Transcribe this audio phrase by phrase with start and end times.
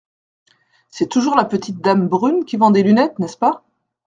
[0.89, 3.63] C’est toujours la petite dame brune qui vend des lunettes, n’est-ce pas?